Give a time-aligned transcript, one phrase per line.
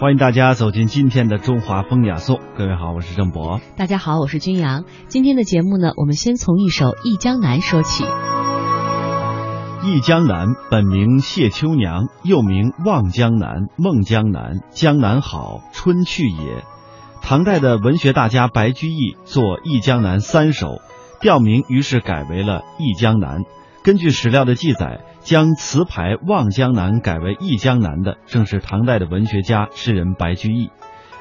[0.00, 2.38] 欢迎大家走进今天的中华风雅颂。
[2.56, 3.60] 各位好，我是郑博。
[3.76, 4.84] 大家好，我是君阳。
[5.08, 8.04] 今天的节目呢，我们先从一首《忆江南》说起。
[9.84, 16.62] 《忆江南》本名谢秋娘，又名望江南、梦江南、江南好、春去也。
[17.20, 20.80] 唐代的文学大家白居易作《忆江南》三首，
[21.20, 23.40] 调名于是改为了《忆江南》。
[23.82, 30.70] 根据史料的记载，将词牌《望江南》改为《忆江南》的，正是唐代的文学家诗人白居易。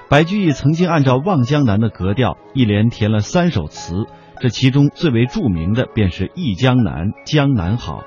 [0.10, 4.06] 白居易曾经按照《望江南》的格调，一连填了三首词，
[4.40, 8.06] 这其中最为著名的便是《忆江南》，江南好。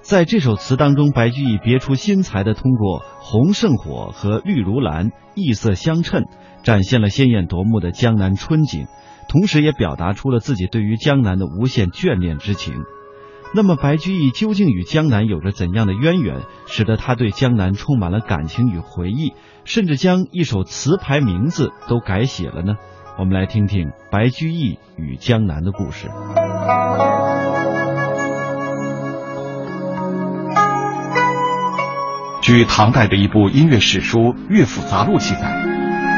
[0.00, 6.24] 在这首词当中，白居易别出心裁地通过红胜火和绿如蓝，异色相衬，
[6.62, 8.86] 展现了鲜艳夺目的江南春景，
[9.28, 12.76] 同时也表达出了自己对于江南的无限眷恋之情。
[13.56, 19.32] 那么，白居易究竟与江南有着怎样的渊源，使得他对江南充满了感情与回忆，
[19.64, 22.74] 甚至将一首词牌名字都改写了呢？
[23.16, 26.08] 我们来听听白居易与江南的故事。
[32.42, 35.62] 据唐代的一部音乐史书《乐府杂录》记载，“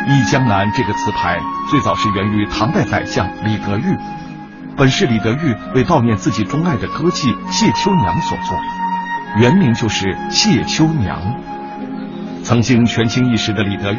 [0.08, 1.38] 忆江南”这个词牌
[1.70, 3.94] 最早是源于唐代宰相李德裕。
[4.77, 8.58] 本是李德裕为悼念自己钟爱的歌妓谢秋娘所作，
[9.38, 11.19] 原名就是谢秋娘。
[12.42, 13.98] 曾经权倾一时的李德裕，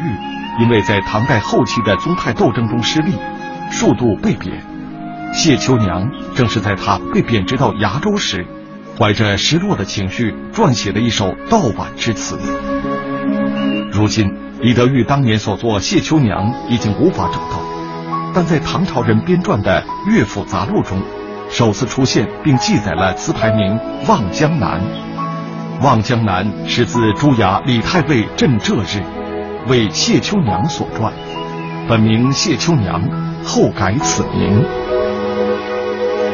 [0.60, 3.12] 因为在唐代后期的宗派斗争中失利，
[3.72, 4.62] 数度被贬。
[5.34, 8.46] 谢秋娘正是在他被贬谪到崖州时，
[8.96, 12.38] 怀着失落的情绪，撰写的一首悼挽之词。
[13.90, 17.67] 如今，李德裕当年所作谢秋娘已经无法找到。
[18.34, 21.00] 但在唐朝人编撰的《乐府杂录》中，
[21.50, 24.80] 首次出现并记载了词牌名《望江南》。
[25.84, 29.02] 《望江南》是自朱牙李太尉镇浙日，
[29.66, 31.10] 为谢秋娘所撰，
[31.88, 33.02] 本名谢秋娘，
[33.44, 34.64] 后改此名。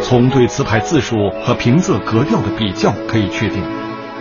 [0.02, 3.62] 从对词牌字数和平仄格调的比较可以确定，《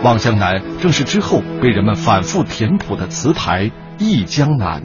[0.02, 3.64] 望江南》正是之后被人们反复填补的词牌
[3.98, 4.80] 《忆江南》。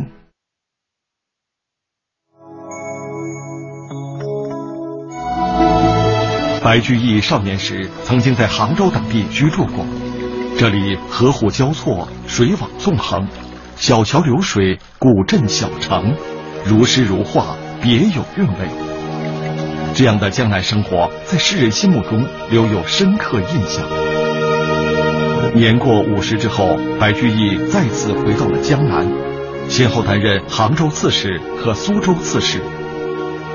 [6.62, 9.86] 白居易少年时曾经在杭州等地居住过，
[10.58, 13.28] 这里河湖交错，水网纵横，
[13.78, 16.14] 小桥流水，古镇小城，
[16.66, 18.68] 如诗如画，别有韵味。
[19.96, 23.84] 这样的江南生活在诗人心目中留有深刻印象。
[25.56, 29.10] 年过五十之后，白居易再次回到了江南，
[29.70, 32.60] 先后担任杭州刺史和苏州刺史。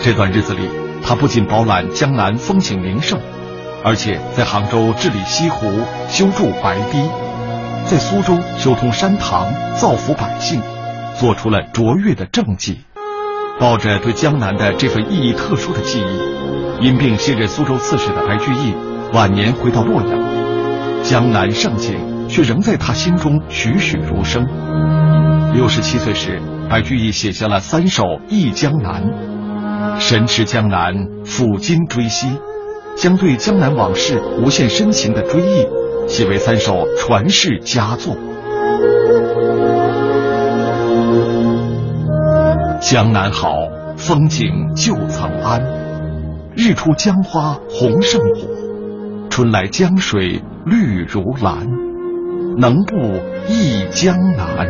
[0.03, 0.84] 这段日子里。
[1.07, 3.21] 他不仅饱览江南风景名胜，
[3.85, 5.67] 而且在杭州治理西湖、
[6.09, 7.11] 修筑白堤，
[7.85, 10.63] 在苏州修通山塘、造福百姓，
[11.21, 12.81] 做出了卓越的政绩。
[13.61, 18.75] 抱着对江南的这份意义特殊的记忆，因病卸任苏州刺史的白居易，
[19.13, 24.45] 晚年回到洛阳，江南盛景却仍在他心中栩栩如生。
[25.53, 29.03] 六十七岁时，白居易写下了三首《忆江南》。
[29.99, 32.29] 神驰江南，抚今追昔，
[32.97, 35.67] 将对江南往事无限深情的追忆，
[36.09, 38.17] 写为三首传世佳作。
[42.81, 43.55] 江南好，
[43.97, 45.63] 风景旧曾谙。
[46.57, 48.49] 日出江花红胜火，
[49.31, 51.67] 春来江水绿如蓝。
[52.57, 52.95] 能不
[53.49, 54.69] 忆江南？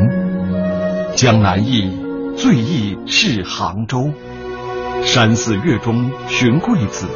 [1.14, 1.98] 江南忆，
[2.36, 4.08] 最忆是杭州。
[5.02, 7.06] 山寺月中寻桂子，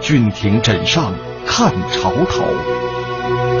[0.00, 1.12] 郡亭枕上
[1.46, 2.44] 看潮头。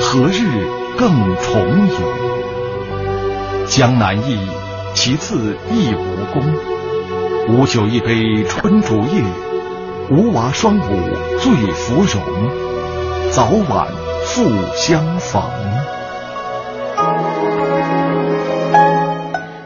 [0.00, 1.96] 何日更重游？
[3.66, 4.38] 江南忆，
[4.94, 6.42] 其次忆吴宫。
[7.48, 9.22] 吴酒一杯春竹叶，
[10.10, 10.80] 吴娃双舞
[11.38, 12.22] 醉芙蓉。
[13.30, 13.88] 早晚
[14.24, 15.42] 复相逢。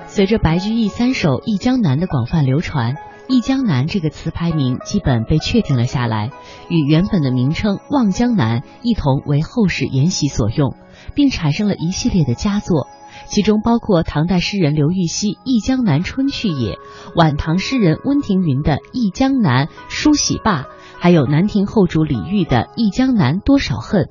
[0.07, 2.95] 随着白居易三首《忆江南》的广泛流传。
[3.31, 6.33] 《忆江南》这个词牌名基本被确定了下来，
[6.69, 10.75] 与原本的名称《望江南》一同为后世沿袭所用，
[11.15, 12.89] 并产生了一系列的佳作，
[13.29, 16.73] 其中包括唐代诗人刘禹锡《忆江南春去也》，
[17.15, 20.63] 晚唐诗人温庭筠的《忆江南梳洗罢》，
[20.99, 24.07] 还有南亭后主李煜的《忆江南多少恨》，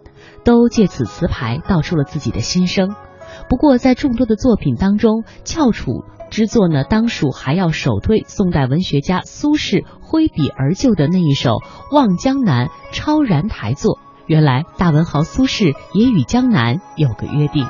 [0.45, 2.95] 都借此词牌道出了自己的心声。
[3.49, 6.05] 不过，在众多的作品当中，翘楚。
[6.29, 11.51] 之作呢，当属还要首推宋代文学家苏轼挥笔而就的那一首
[11.91, 13.99] 《望江南》超然台作。
[14.25, 17.67] 原来大文豪苏轼也与江南有个约定。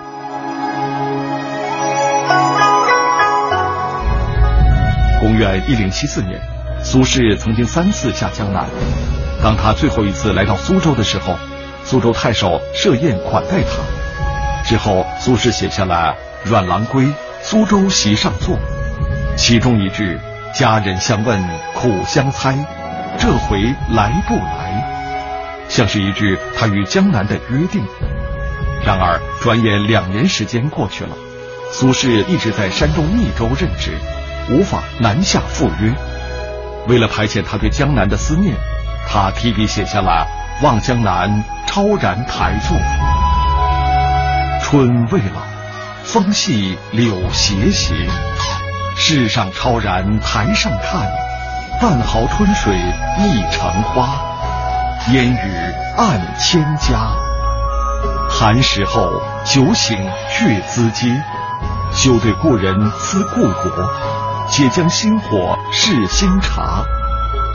[5.22, 6.40] 公元一零七四年，
[6.82, 8.68] 苏轼曾经三次下江南。
[9.42, 11.36] 当他最后一次来到苏州的时候，
[11.84, 14.66] 苏州太守设宴款待他。
[14.66, 16.14] 之后，苏轼写下了
[16.50, 17.06] 《阮郎归》
[17.50, 18.56] 《苏州席上坐》，
[19.36, 20.20] 其中一句
[20.54, 21.42] “家人相问
[21.74, 22.56] 苦相猜，
[23.18, 25.18] 这回来不来”，
[25.68, 27.84] 像是一句他与江南的约定。
[28.86, 31.18] 然而，转眼两年时间过去了，
[31.72, 33.98] 苏轼一直在山东密州任职。
[34.52, 35.92] 无法南下赴约，
[36.88, 38.54] 为了排遣他对江南的思念，
[39.08, 40.28] 他提笔写下了
[40.64, 42.78] 《望江南》超然台作。
[44.62, 45.49] 春未老，
[46.12, 47.94] 风细柳斜斜，
[48.98, 51.08] 世上超然台上看，
[51.80, 52.76] 半壕春水
[53.20, 54.20] 一城花，
[55.12, 57.12] 烟雨暗千家。
[58.28, 60.04] 寒食后，酒醒
[60.42, 61.16] 月资嗟，
[61.94, 63.94] 休对故人思故国。
[64.50, 66.84] 且将新火试新茶，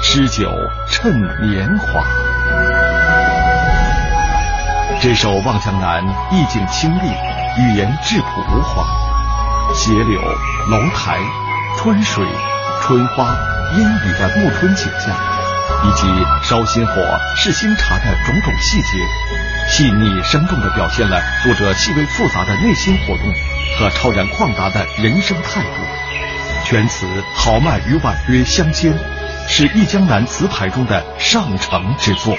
[0.00, 0.48] 诗酒
[0.88, 1.12] 趁
[1.50, 2.04] 年华。
[5.00, 7.10] 这首《望江南》意境清丽，
[7.56, 8.84] 语言质朴无华，
[9.74, 10.20] 斜柳、
[10.70, 11.20] 楼台、
[11.78, 12.26] 春水、
[12.82, 13.32] 春花、
[13.76, 15.14] 烟雨的暮春景象，
[15.84, 16.08] 以及
[16.42, 16.94] 烧新火
[17.36, 18.98] 试新茶的种种细节，
[19.70, 23.32] 细腻生动地表现了作者细微复杂的内心活动
[23.78, 25.68] 和超然旷达的人生态度。
[26.64, 27.06] 全词
[27.36, 28.92] 豪迈与婉约相间，
[29.46, 32.36] 是《忆江南》词牌中的上乘之作。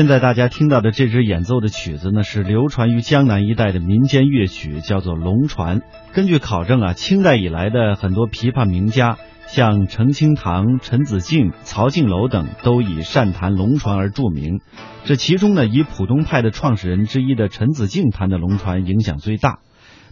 [0.00, 5.82] 现在大家听到的这支演奏的曲子呢，是流传于江南一带的民间乐曲，叫做龙船。
[6.14, 14.62] 根据考证啊，清代以来的很多琵琶名家，像程清堂、陈子敬、曹敬楼等，都以善弹龙船而著名。
[15.04, 19.58] 这其中呢，以浦东派的创始人之一的陈子敬弹的龙船影响最大。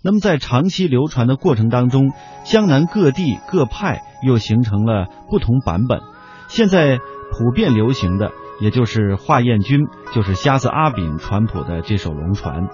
[0.02, 2.12] 那么在长期流传的过程当中，
[2.44, 6.00] 江南各地各派又形成了不同版本。
[6.48, 8.32] 现在普遍流行的。
[8.60, 12.68] 也就是华彦钧，就是瞎子阿炳传谱的这首龙船。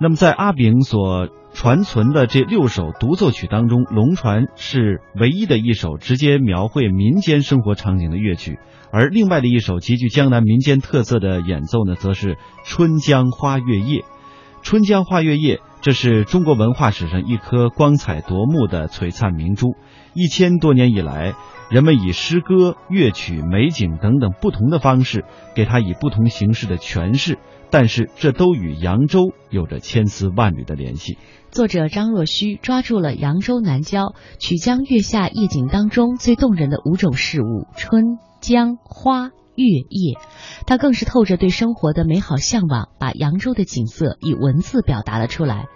[0.00, 8.58] 那么在阿炳所传存的这六首独奏曲当中，龙船是唯一的一首直接描绘民间生活场景的乐曲，
[8.90, 12.34] 而另外的一首极具江南民间特色的演奏呢，则是
[12.64, 14.00] 《春江花月夜》。
[14.62, 19.76] 《春江花月夜》这是中国文化史上一颗光彩夺目的璀璨明珠，
[20.14, 21.34] 一千多年以来。
[21.68, 27.38] 人们以诗歌、乐曲、美景等等不同的方式，给它以不同形式的诠释，
[27.68, 31.18] 但是这都与扬州有着千丝万缕的联系。
[31.50, 40.14] 作者张若虚抓住了扬州南郊曲江月下夜景当中最动人的五种事物：春、江、花、月、夜。
[40.66, 45.66] 他更是透着对生活的美好向往，把扬州的景色以文字表达了出来。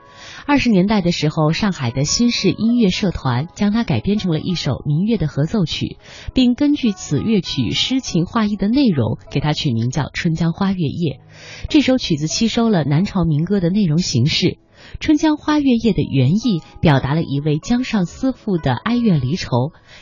[0.49, 5.99] 二十年代的时候，上海的新式音乐社团将它改编成了一首民乐的合奏曲，
[6.33, 11.21] 并根据此乐曲诗情画意的内容，给它取名叫《春江花月夜》。
[11.69, 14.47] 这首曲子吸收了南朝民歌的内容形式，
[15.01, 19.51] 《春江花月夜》的原意表达了一位江上思妇的哀怨离愁。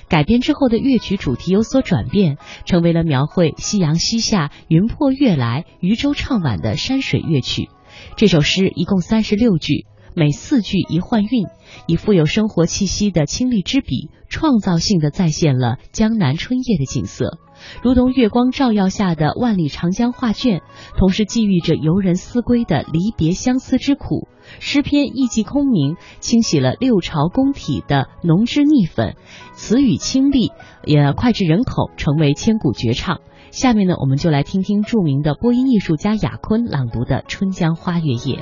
[0.09, 7.69] 改编之后的乐曲主题有所转变，成为了描绘夕阳西下、云破月来、渔舟唱晚的山水乐曲。
[8.17, 9.87] 这首诗一共三十六句。
[10.18, 11.46] 每四句一换韵，
[11.87, 17.37] 以富有生活气息的清丽之笔，创造性的再现了江南春夜的景色，
[17.82, 20.62] 如同月光照耀下的万里长江画卷，
[20.96, 24.26] 同时寄寓着游人思归的离别相思之苦。
[24.58, 29.16] 诗篇意境空明，清洗了六朝宫体的浓脂腻粉，
[29.52, 30.50] 词语清丽，
[30.87, 33.20] 也脍炙人口，成为千古绝唱。
[33.50, 38.37] 下面呢，我们就来听听著名的播音艺术家雅坤朗读的《春江花月夜》。